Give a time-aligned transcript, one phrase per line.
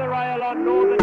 [0.00, 0.99] the rail on Northern